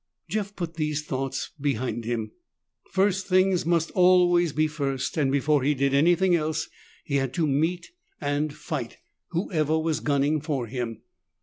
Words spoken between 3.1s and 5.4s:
things must always be first, and